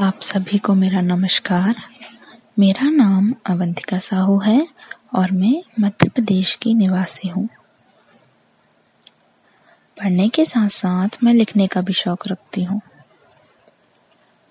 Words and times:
आप 0.00 0.20
सभी 0.20 0.58
को 0.58 0.74
मेरा 0.74 1.00
नमस्कार। 1.00 1.74
मेरा 2.58 2.90
नाम 2.90 3.34
अवंतिका 3.46 3.98
साहू 3.98 4.38
है 4.40 4.68
और 5.14 5.32
मैं 5.32 5.62
मध्य 5.80 6.08
प्रदेश 6.08 6.56
की 6.56 6.74
निवासी 6.74 7.28
हूँ। 7.28 7.48
पढ़ने 9.98 10.28
के 10.28 10.44
साथ 10.44 10.68
साथ 10.68 11.08
मैं 11.22 11.34
लिखने 11.34 11.66
का 11.66 11.80
भी 11.80 11.92
शौक 11.92 12.28
रखती 12.28 12.62
हूँ। 12.62 12.80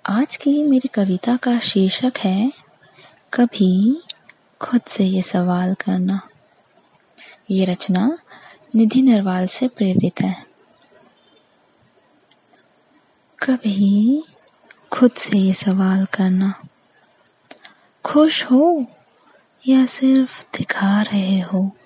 आज 0.05 0.37
की 0.37 0.63
मेरी 0.63 0.87
कविता 0.87 1.37
का 1.37 1.59
शीर्षक 1.59 2.13
है, 2.17 2.51
कभी 3.33 4.01
खुद 4.61 4.81
से 4.87 5.03
ये 5.03 5.21
सवाल 5.21 5.73
करना। 5.73 6.21
ये 7.51 7.65
रचना 7.65 8.17
निधि 8.75 9.01
नरवाल 9.01 9.47
से 9.47 9.67
प्रेरित 9.67 10.21
है। 10.21 10.45
कभी 13.39 14.23
खुद 14.93 15.11
से 15.11 15.37
ये 15.37 15.53
सवाल 15.53 16.05
करना। 16.05 16.63
खुश 18.03 18.43
हो 18.43 18.85
या 19.67 19.85
सिर्फ़ 19.85 20.57
दिखा 20.57 21.01
रहे 21.01 21.39
हो? 21.39 21.77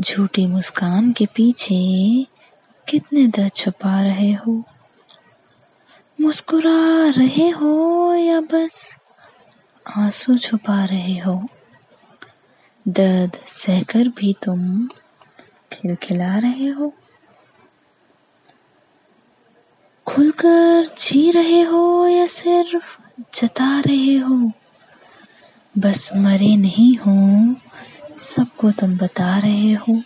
झूठी 0.00 0.46
मुस्कान 0.46 1.12
के 1.12 1.26
पीछे 1.26 1.74
कितने 2.88 3.26
दर्द 3.26 3.52
छुपा 3.52 4.02
रहे 4.02 4.32
हो? 4.32 4.64
मुस्कुरा 6.20 7.08
रहे 7.08 7.48
हो 7.48 8.14
या 8.14 8.40
बस 8.40 8.96
आँसू 9.96 10.38
छुपा 10.38 10.84
रहे 10.84 11.18
हो? 11.18 11.48
दर्द 12.88 13.36
सहकर 13.46 14.08
भी 14.08 14.32
तुम 14.32 14.88
खिलखिला 15.72 16.38
रहे 16.38 16.66
हो। 16.66 16.94
खुलकर 20.12 20.86
जी 20.86 21.30
रहे 21.30 21.60
हो 21.60 22.06
या 22.06 22.26
सिर्फ़ 22.26 23.00
जता 23.34 23.80
रहे 23.80 24.16
हो? 24.16 24.52
बस 25.78 26.10
मरे 26.16 26.56
नहीं 26.56 26.96
हो, 26.96 27.54
सबको 28.16 28.70
तुम 28.70 28.96
बता 28.96 29.38
रहे 29.38 29.72
हो। 29.72 30.02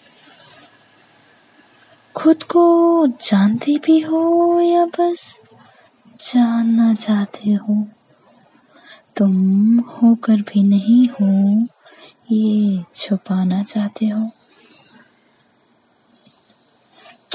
खुद 2.15 2.43
को 2.43 3.07
जानते 3.07 3.81
भी 3.84 4.01
हो 4.01 4.61
या 4.61 4.87
बस 4.87 5.41
जानना 6.21 6.95
चाहते 6.95 7.51
हो? 7.51 7.89
तुम 9.17 9.79
होकर 9.79 10.37
भी 10.37 10.62
नहीं 10.62 11.09
हो, 11.09 11.67
ये 12.33 12.84
छुपाना 12.95 13.62
चाहते 13.62 14.07
हो। 14.07 14.31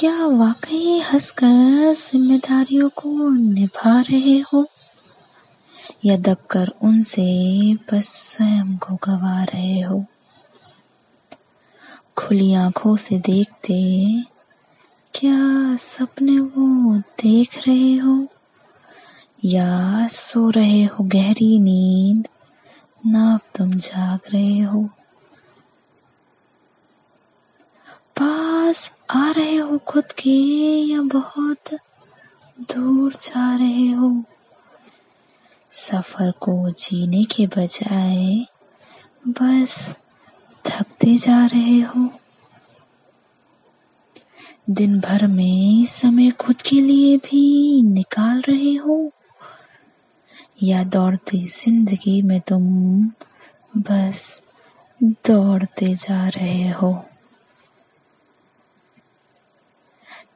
क्या 0.01 0.25
वाकई 0.25 0.99
हंसकर 0.99 1.93
जिम्मेदारियों 1.93 2.89
को 2.89 3.29
निभा 3.29 4.01
रहे 4.01 4.39
हो? 4.39 4.67
या 6.05 6.17
दबकर 6.17 6.67
उनसे 6.81 7.73
बस 7.73 8.05
स्वयं 8.05 8.77
को 8.77 8.95
गवा 8.95 9.43
रहे 9.43 9.81
हो? 9.81 10.05
खुली 12.17 12.53
आँखों 12.53 12.95
से 12.95 13.19
देखते 13.19 14.05
क्या 15.15 15.75
सपने 15.75 16.39
वो 16.39 16.97
देख 16.97 17.67
रहे 17.67 17.95
हो? 17.95 18.27
या 19.45 20.07
सो 20.07 20.49
रहे 20.49 20.83
हो 20.83 21.03
गहरी 21.03 21.59
नींद 21.59 22.27
ना 23.05 23.39
तुम 23.55 23.73
जाग 23.73 24.19
रहे 24.33 24.59
हो? 24.59 24.89
पास 28.71 28.91
आ 29.09 29.31
रहे 29.31 29.55
हो 29.55 29.77
खुद 29.77 30.03
के 30.03 30.29
या 30.91 31.01
बहुत 31.01 31.73
दूर 32.59 33.13
जा 33.13 33.55
रहे 33.55 33.91
हो? 33.91 34.23
सफ़र 35.71 36.31
को 36.31 36.69
जीने 36.69 37.23
के 37.23 37.47
बजाय 37.47 38.45
बस 39.27 39.97
थकते 40.65 41.17
जा 41.17 41.45
रहे 41.45 41.81
हो। 41.81 42.09
दिन 44.69 44.99
भर 44.99 45.27
में 45.27 45.85
समय 45.85 46.31
खुद 46.31 46.61
के 46.61 46.81
लिए 46.81 47.17
भी 47.17 47.81
निकाल 47.81 48.41
रहे 48.41 48.75
हो? 48.75 49.11
या 50.63 50.83
दौड़ती 50.83 51.47
ज़िंदगी 51.47 52.21
में 52.21 52.41
तुम 52.41 52.63
बस 53.77 54.41
दौड़ते 55.03 55.95
जा 55.95 56.27
रहे 56.27 56.69
हो? 56.69 57.05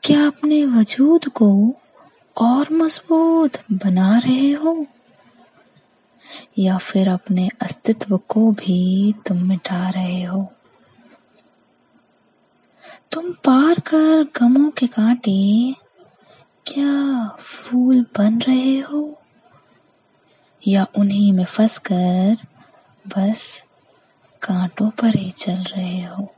क्या 0.05 0.27
अपने 0.27 0.66
वजूद 0.66 1.25
को 1.25 1.75
और 2.38 2.67
मज़बूत 2.71 3.51
बना 3.71 4.17
रहे 4.17 4.51
हो? 4.51 4.85
या 6.59 6.77
फिर 6.77 7.09
अपने 7.09 7.49
अस्तित्व 7.61 8.17
को 8.17 8.51
भी 8.51 9.13
तुम 9.27 9.38
मिटा 9.38 9.89
रहे 9.89 10.23
हो? 10.23 10.53
तुम 13.11 13.31
पार 13.31 13.79
कर 13.79 14.23
गमों 14.23 14.69
के 14.69 14.88
कांटे 14.88 15.73
क्या 16.67 17.27
फूल 17.39 18.05
बन 18.17 18.39
रहे 18.39 18.79
हो? 18.79 19.22
या 20.67 20.87
उन्हीं 20.97 21.33
में 21.33 21.45
फंस 21.45 21.77
कर 21.77 22.37
बस 23.07 23.63
कांटों 24.41 24.89
पर 24.89 25.16
ही 25.16 25.31
चल 25.31 25.63
रहे 25.63 26.01
हो? 26.01 26.35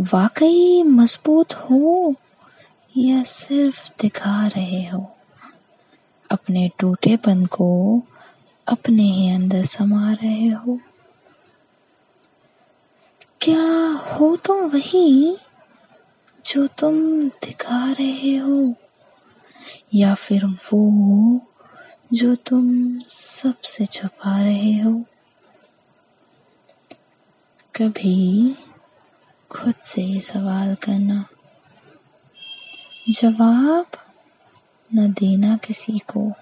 वाकई 0.00 0.82
मज़बूत 0.82 1.54
हो 1.54 2.14
या 2.96 3.22
सिर्फ़ 3.22 3.88
दिखा 4.02 4.46
रहे 4.46 4.86
हो? 4.86 5.16
अपने 6.30 6.70
टूटेपन 6.78 7.46
को 7.46 8.02
अपने 8.68 9.02
ही 9.02 9.30
अंदर 9.30 9.62
समा 9.62 10.12
रहे 10.12 10.48
हो। 10.48 10.80
क्या 13.40 13.86
हो 13.92 14.36
तुम 14.36 14.56
वही 14.56 15.36
जो 16.46 16.66
तुम 16.66 17.22
दिखा 17.28 17.92
रहे 17.92 18.36
हो? 18.36 18.74
या 19.94 20.14
फिर 20.14 20.46
वो 20.46 21.40
जो 22.12 22.34
तुम 22.34 22.98
सबसे 23.06 23.86
छुपा 23.86 24.42
रहे 24.42 24.78
हो? 24.78 25.04
कभी 27.74 28.56
खुद 29.50 29.74
से 29.74 30.20
सवाल 30.20 30.74
करना। 30.74 31.26
जवाब 33.08 33.86
न 34.94 35.12
देना 35.12 35.56
किसी 35.56 35.98
को। 35.98 36.32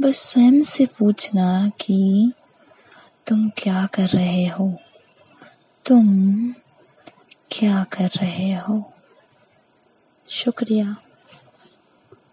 बस 0.00 0.16
स्वयं 0.16 0.60
से 0.60 0.86
पूछना 0.86 1.68
कि 1.68 2.32
तुम 3.26 3.48
क्या 3.48 3.86
कर 3.86 4.08
रहे 4.08 4.46
हो? 4.46 4.78
तुम 5.84 6.04
क्या 7.50 7.84
कर 7.84 8.06
रहे 8.06 8.54
हो? 8.54 8.92
शुक्रिया। 10.28 10.96